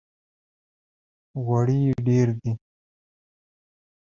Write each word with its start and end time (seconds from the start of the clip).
غوړي 1.43 1.77
یې 1.85 1.93
ډېر 2.07 2.27
دي! 2.41 2.51